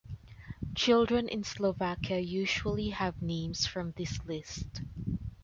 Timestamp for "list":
4.25-4.81